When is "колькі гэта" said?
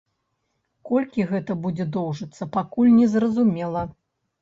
0.91-1.57